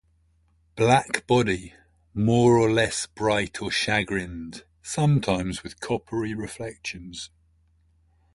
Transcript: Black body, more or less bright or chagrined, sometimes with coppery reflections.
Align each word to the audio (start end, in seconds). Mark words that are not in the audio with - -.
Black 0.75 1.27
body, 1.27 1.75
more 2.15 2.57
or 2.57 2.71
less 2.71 3.05
bright 3.05 3.61
or 3.61 3.69
chagrined, 3.69 4.63
sometimes 4.81 5.61
with 5.61 5.79
coppery 5.79 6.33
reflections. 6.33 7.29